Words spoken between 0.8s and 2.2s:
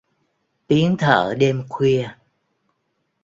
thở đêm khuya